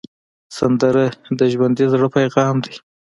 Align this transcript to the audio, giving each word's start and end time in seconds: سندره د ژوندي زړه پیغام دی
سندره 0.57 1.05
د 1.39 1.41
ژوندي 1.53 1.85
زړه 1.93 2.07
پیغام 2.17 2.55
دی 2.65 2.75